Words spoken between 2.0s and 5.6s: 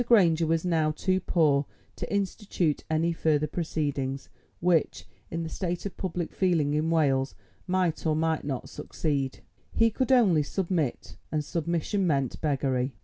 institute any further proceedings, which, in the